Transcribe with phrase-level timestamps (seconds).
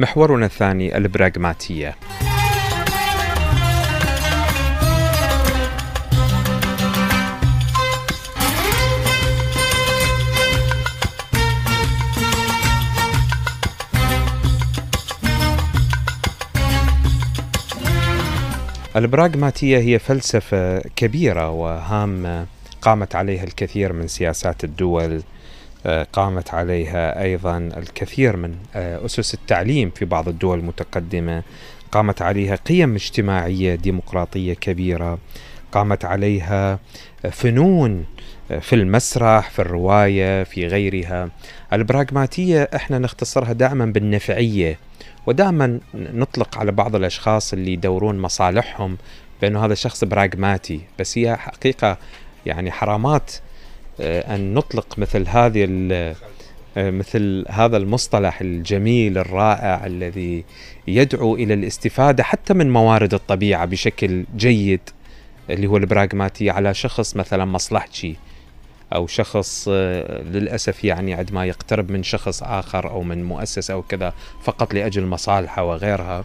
[0.00, 1.96] محورنا الثاني البراغماتية.
[18.96, 22.46] البراغماتية هي فلسفة كبيرة وهامة
[22.82, 25.22] قامت عليها الكثير من سياسات الدول
[25.86, 31.42] قامت عليها أيضا الكثير من آه، أسس التعليم في بعض الدول المتقدمة.
[31.92, 35.18] قامت عليها قيم اجتماعية ديمقراطية كبيرة.
[35.72, 36.78] قامت عليها
[37.30, 38.04] فنون
[38.50, 41.30] آه، في المسرح في الرواية في غيرها.
[41.72, 44.78] البراغماتية إحنا نختصرها دائما بالنفعية
[45.26, 48.98] ودائما نطلق على بعض الأشخاص اللي يدورون مصالحهم
[49.42, 50.80] بأنه هذا شخص براغماتي.
[50.98, 51.98] بس هي حقيقة
[52.46, 53.32] يعني حرامات
[54.00, 55.68] آه، أن نطلق مثل هذه
[56.76, 60.44] آه، مثل هذا المصطلح الجميل الرائع الذي
[60.88, 64.80] يدعو إلى الاستفادة حتى من موارد الطبيعة بشكل جيد
[65.50, 68.16] اللي هو البراغماتي على شخص مثلا مصلحتي
[68.94, 74.14] أو شخص آه، للأسف يعني عندما يقترب من شخص آخر أو من مؤسسه أو كذا
[74.42, 76.24] فقط لأجل مصالحه وغيرها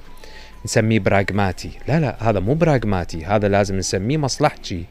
[0.66, 1.72] نسميه براغماتي.
[1.88, 4.86] لا لا هذا مو براغماتي هذا لازم نسميه مصلحتي.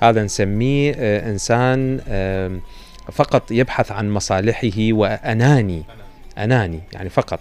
[0.00, 2.00] هذا نسميه آه، إنسان
[3.12, 5.82] فقط يبحث عن مصالحه وأناني
[6.38, 7.40] أناني يعني فقط.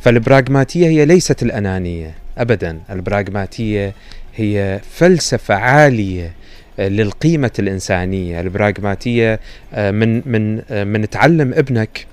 [0.00, 2.80] فالبراغماتية هي ليست الأنانية ابدا.
[2.90, 3.94] البراغماتية
[4.36, 6.32] هي فلسفة عالية
[6.78, 8.40] آه، للقيمة الإنسانية.
[8.40, 9.40] البراغماتية
[9.74, 12.06] آه، من من من تعلم ابنك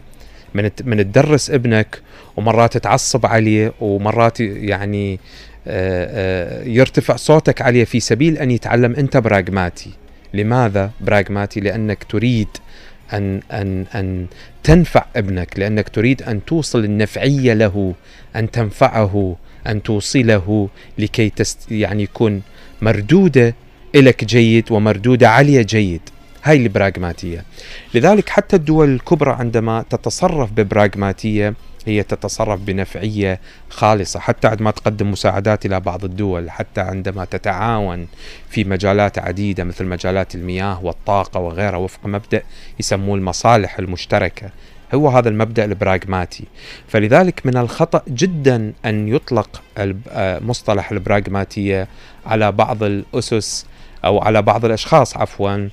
[0.53, 2.01] من من تدرس ابنك
[2.37, 5.54] ومرات تعصب عليه ومرات يعني آه، آه،
[6.65, 9.91] يرتفع صوتك عليه في سبيل أن يتعلم أنت براغماتي.
[10.33, 12.47] لماذا براغماتي؟ لأنك تريد
[13.13, 14.25] أن أن أن
[14.63, 17.93] تنفع ابنك لأنك تريد أن توصل النفعية له
[18.35, 19.35] أن تنفعه
[19.67, 22.41] أن توصله لكي تست يعني يكون
[22.81, 23.55] مردودة
[23.95, 26.01] لك جيد ومردودة عليه جيد.
[26.43, 27.43] هاي البراغماتية.
[27.93, 31.53] لذلك حتى الدول الكبرى عندما تتصرف ببراغماتية
[31.85, 38.07] هي تتصرف بنفعية خالصة حتى عندما تقدم مساعدات إلى بعض الدول حتى عندما تتعاون
[38.49, 42.43] في مجالات عديدة مثل مجالات المياه والطاقة وغيرها وفق مبدأ
[42.79, 44.49] يسموه المصالح المشتركة.
[44.93, 46.43] هو هذا المبدأ البراغماتي.
[46.87, 51.87] فلذلك من الخطأ جدا أن يطلق آه، مصطلح البراغماتية
[52.25, 53.65] على بعض الأسس
[54.05, 55.67] أو على بعض الأشخاص عفوا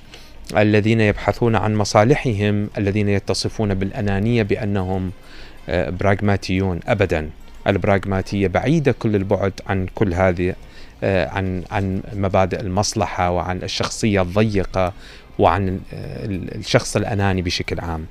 [0.57, 5.11] الذين يبحثون عن مصالحهم الذين يتصفون بالأنانية بأنهم
[5.67, 7.29] براغماتيون ابدا
[7.67, 10.55] البراغماتية بعيدة كل البعد عن كل هذه
[11.03, 14.93] آه، عن عن مبادئ المصلحة وعن الشخصية الضيقة
[15.39, 18.05] وعن آه، الشخص الأناني بشكل عام.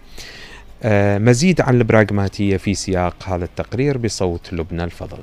[1.24, 5.18] مزيد عن البراغماتية في سياق هذا التقرير بصوت لبنى الفضل.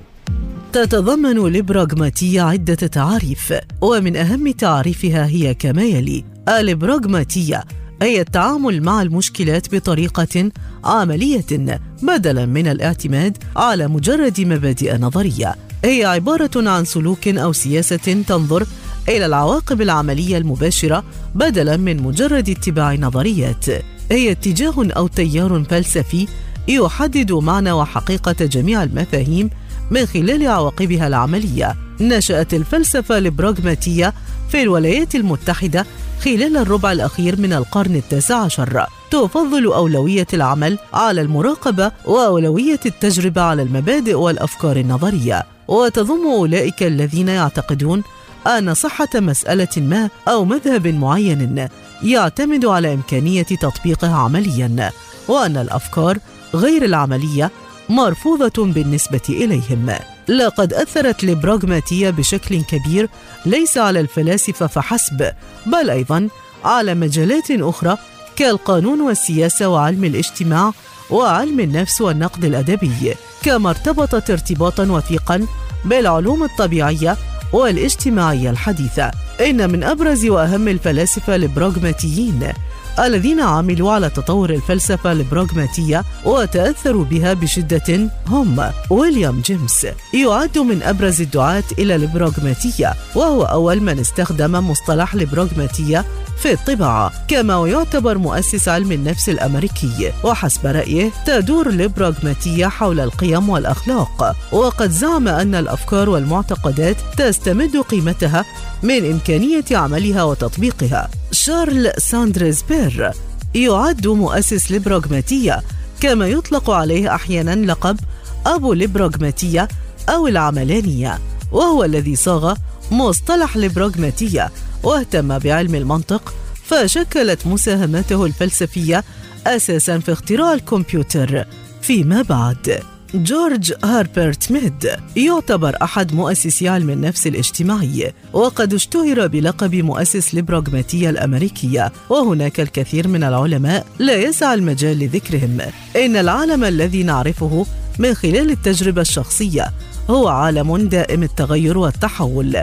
[0.73, 7.63] تتضمن البراغماتية عدة تعاريف ومن أهم تعريفها هي كما يلي: البراغماتية
[8.01, 10.51] أي التعامل مع المشكلات بطريقة
[10.83, 15.55] عملية بدلا من الاعتماد على مجرد مبادئ نظرية.
[15.85, 18.65] هي عبارة عن سلوك أو سياسة تنظر
[19.09, 21.03] إلى العواقب العملية المباشرة
[21.35, 23.65] بدلا من مجرد اتباع نظريات.
[24.11, 26.27] هي اتجاه أو تيار فلسفي
[26.67, 29.49] يحدد معنى وحقيقة جميع المفاهيم
[29.91, 31.75] من خلال عواقبها العملية.
[32.01, 34.13] نشأت الفلسفة البراغماتية
[34.49, 35.85] في الولايات المتحدة
[36.23, 38.85] خلال الربع الأخير من القرن التاسع عشر.
[39.11, 45.43] تفضل أولوية العمل على المراقبة وأولوية التجربة على المبادئ والأفكار النظرية.
[45.67, 48.03] وتضم أولئك الذين يعتقدون
[48.47, 51.67] أن صحة مسألة ما أو مذهب معين
[52.03, 54.91] يعتمد على إمكانية تطبيقها عمليا
[55.27, 56.17] وأن الأفكار
[56.53, 57.51] غير العملية
[57.89, 59.91] مرفوضة بالنسبة إليهم.
[60.29, 63.09] لقد أثرت البراغماتية بشكل كبير
[63.45, 65.31] ليس على الفلاسفة فحسب
[65.65, 66.29] بل أيضا
[66.65, 67.97] على مجالات أخرى
[68.35, 70.71] كالقانون والسياسة وعلم الاجتماع
[71.09, 75.47] وعلم النفس والنقد الأدبي كما ارتبطت ارتباطا وثيقا
[75.85, 77.17] بالعلوم الطبيعية
[77.53, 79.11] والاجتماعية الحديثة.
[79.41, 82.53] إن من أبرز وأهم الفلاسفة البراغماتيين
[82.99, 89.87] الذين عملوا على تطور الفلسفة البراغماتية وتأثروا بها بشدة هم ويليام جيمس.
[90.13, 96.05] يعد من أبرز الدعاة إلى البراغماتية وهو أول من استخدم مصطلح البراغماتية
[96.37, 100.11] في الطباعة كما يعتبر مؤسس علم النفس الأمريكي.
[100.23, 104.35] وحسب رأيه تدور البراغماتية حول القيم والأخلاق.
[104.51, 108.45] وقد زعم أن الأفكار والمعتقدات تستمد قيمتها
[108.83, 111.09] من إمكانية عملها وتطبيقها.
[111.31, 113.11] شارل ساندرز بير
[113.55, 115.61] يعد مؤسس البراغماتية
[116.01, 117.99] كما يطلق عليه أحيانا لقب
[118.45, 119.67] أبو البراغماتية
[120.09, 121.19] أو العملانية
[121.51, 122.55] وهو الذي صاغ
[122.91, 124.51] مصطلح البراغماتية
[124.83, 126.33] واهتم بعلم المنطق
[126.65, 129.03] فشكلت مساهماته الفلسفية
[129.47, 131.45] أساسا في اختراع الكمبيوتر.
[131.81, 132.79] فيما بعد
[133.13, 141.91] جورج هاربرت ميد يعتبر أحد مؤسسي علم النفس الاجتماعي وقد اشتهر بلقب مؤسس البراغماتية الأمريكية
[142.09, 145.57] وهناك الكثير من العلماء لا يسع المجال لذكرهم.
[145.95, 147.65] إن العالم الذي نعرفه
[147.99, 149.73] من خلال التجربة الشخصية
[150.09, 152.55] هو عالم دائم التغير والتحول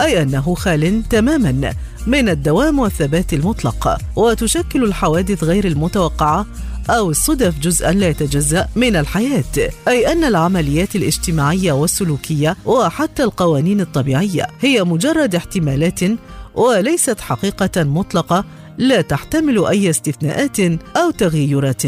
[0.00, 1.74] أي أنه خال تماما
[2.06, 6.46] من الدوام والثبات المطلق وتشكل الحوادث غير المتوقعة
[6.90, 14.46] أو الصدف جزءا لا يتجزأ من الحياة أي أن العمليات الاجتماعية والسلوكية وحتى القوانين الطبيعية
[14.60, 16.00] هي مجرد احتمالات
[16.54, 18.44] وليست حقيقة مطلقة
[18.78, 20.60] لا تحتمل أي استثناءات
[20.96, 21.82] أو تغيرات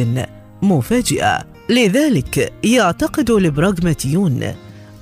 [0.63, 1.45] مفاجئة.
[1.69, 4.43] لذلك يعتقد البراغماتيون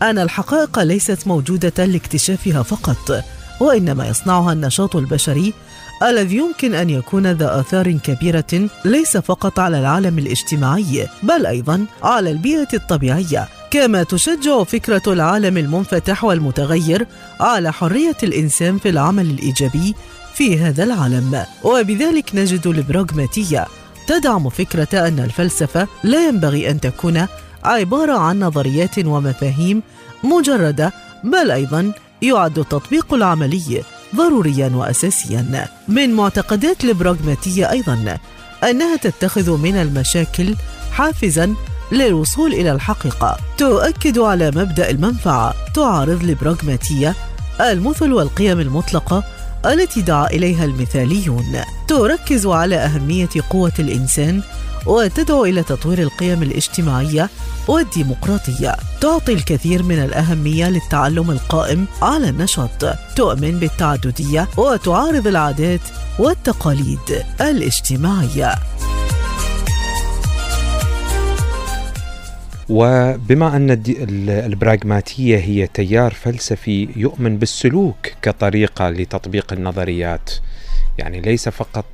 [0.03, 3.25] أن الحقائق ليست موجودة لاكتشافها فقط
[3.61, 5.55] وإنما يصنعها النشاط البشري
[6.03, 12.31] الذي يمكن أن يكون ذا آثار كبيرة ليس فقط على العالم الاجتماعي بل أيضا على
[12.31, 13.49] البيئة الطبيعية.
[13.71, 17.07] كما تشجع فكرة العالم المنفتح والمتغير
[17.41, 19.95] على حرية الإنسان في العمل الإيجابي
[20.35, 21.45] في هذا العالم.
[21.65, 23.67] وبذلك نجد البراغماتيه
[24.07, 27.27] تدعم فكرة أن الفلسفة لا ينبغي أن تكون
[27.65, 29.83] عبارة عن نظريات ومفاهيم
[30.25, 30.93] مجردة
[31.25, 31.93] بل أيضا
[32.23, 33.83] يعد التطبيق العملي.
[34.17, 35.69] ضروريا واساسيا.
[35.89, 38.19] من معتقدات البراغماتية أيضا
[38.65, 40.55] أنها تتخذ من المشاكل
[40.93, 41.55] حافزا
[41.93, 43.37] للوصول إلى الحقيقة.
[43.59, 47.15] تؤكد على مبدأ المنفعة تعارض البراغماتية
[47.61, 49.25] المثل والقيم المطلقة
[49.67, 51.57] التي دعا إليها المثاليون.
[51.89, 54.43] تركز على أهمية قوة الإنسان
[54.87, 57.29] وتدعو إلى تطوير القيم الاجتماعية
[57.69, 58.77] والديمقراطية.
[59.01, 62.97] تعطي الكثير من الأهمية للتعلم القائم على النشاط.
[63.17, 65.81] تؤمن بالتعددية وتعارض العادات
[66.19, 68.55] والتقاليد الاجتماعية.
[72.69, 73.83] وبما أن
[74.29, 80.31] البراغماتية هي تيار فلسفي يؤمن بالسلوك كطريقة لتطبيق النظريات.
[81.01, 81.85] يعني ليس فقط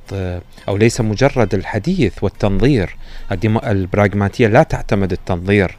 [0.67, 2.95] أو ليس مجرد الحديث والتنظير.
[3.43, 5.77] البراغماتية لا تعتمد التنظير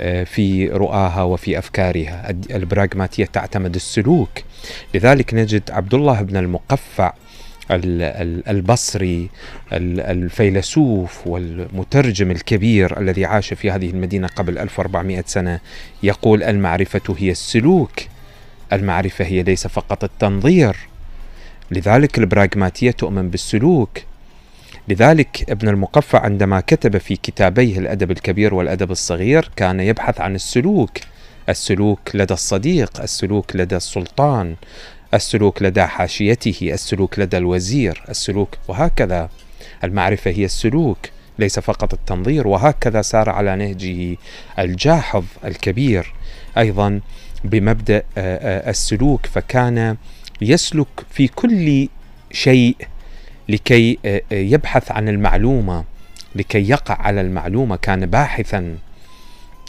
[0.00, 2.30] آه، في رؤاها وفي أفكارها.
[2.50, 4.30] البراغماتية تعتمد السلوك.
[4.94, 7.12] لذلك نجد عبد الله بن المقفع
[8.50, 9.30] البصري
[9.72, 15.60] الفيلسوف والمترجم الكبير الذي عاش في هذه المدينة قبل 1400 سنة
[16.02, 17.92] يقول المعرفة هي السلوك
[18.72, 20.76] المعرفة هي ليس فقط التنظير.
[21.70, 23.98] لذلك البراغماتية تؤمن بالسلوك.
[24.88, 30.90] لذلك ابن المقفع عندما كتب في كتابيه الأدب الكبير والأدب الصغير كان يبحث عن السلوك.
[31.48, 34.56] السلوك لدى الصديق السلوك لدى السلطان
[35.14, 39.28] السلوك لدى حاشيته السلوك لدى الوزير السلوك وهكذا.
[39.84, 40.98] المعرفة هي السلوك
[41.38, 44.16] ليس فقط التنظير وهكذا سار على نهجه
[44.58, 46.14] الجاحظ الكبير.
[46.58, 47.00] أيضا
[47.44, 49.96] بمبدأ السلوك فكان
[50.40, 51.88] يسلك في كل
[52.32, 52.76] شيء
[53.48, 55.84] لكي آه، آه، يبحث عن المعلومة
[56.34, 57.76] لكي يقع على المعلومة.
[57.76, 58.78] كان باحثا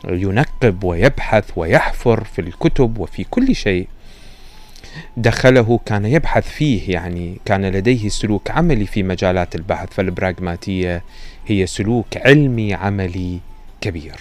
[0.06, 3.88] ينقب ويبحث ويحفر في الكتب وفي كل شيء
[5.18, 9.88] دخله كان يبحث فيه يعني كان لديه سلوك عملي في مجالات البحث.
[9.92, 11.04] فالبراغماتية
[11.48, 13.40] هي سلوك علمي عملي
[13.82, 14.20] كبير.